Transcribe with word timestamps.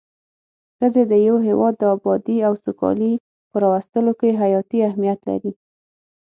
ښځی 0.77 1.03
د 1.11 1.13
يو 1.27 1.35
هيواد 1.47 1.73
د 1.79 1.83
ابادي 1.95 2.37
او 2.47 2.53
سوکالي 2.63 3.13
په 3.49 3.55
راوستو 3.63 4.11
کي 4.19 4.29
حياتي 4.41 4.79
اهميت 4.89 5.19
لري 5.29 5.51